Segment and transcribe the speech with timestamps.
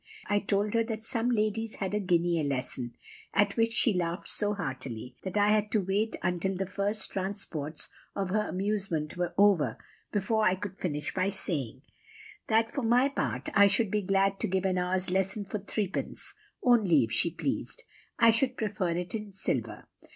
[0.25, 2.95] I told her that some ladies had a guinea a lesson;
[3.35, 7.87] at which she laughed so heartily, that I had to wait until the first transports
[8.15, 9.77] of her amusement were over
[10.11, 11.83] before I could finish by saying,
[12.47, 16.33] that for my part I should be glad to give an hour's lesson for threepence,
[16.63, 17.83] only, if she pleased,
[18.17, 19.85] I should prefer it in silver.